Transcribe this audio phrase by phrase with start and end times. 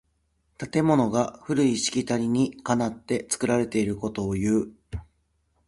[0.57, 4.71] 建物が古いしきたりにかなって作られていることをいう。